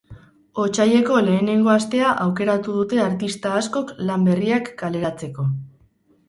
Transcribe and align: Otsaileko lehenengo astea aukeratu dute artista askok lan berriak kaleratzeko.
Otsaileko 0.61 1.17
lehenengo 1.27 1.71
astea 1.73 2.13
aukeratu 2.23 2.77
dute 2.79 3.03
artista 3.05 3.53
askok 3.59 3.93
lan 4.09 4.27
berriak 4.31 4.73
kaleratzeko. 4.83 5.47